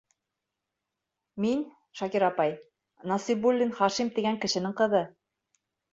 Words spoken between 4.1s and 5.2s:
тигән кешенең ҡыҙы.